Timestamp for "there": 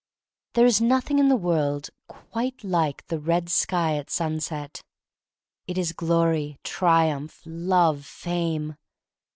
0.55-0.65